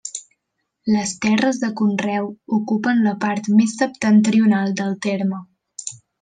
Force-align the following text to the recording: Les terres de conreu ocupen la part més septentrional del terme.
Les 0.93 1.11
terres 1.25 1.59
de 1.63 1.69
conreu 1.81 2.29
ocupen 2.57 3.03
la 3.09 3.13
part 3.27 3.51
més 3.61 3.77
septentrional 3.83 4.75
del 4.83 4.97
terme. 5.09 5.45